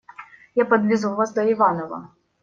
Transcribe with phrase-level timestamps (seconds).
[0.55, 2.09] Я подвезу вас до Иваново.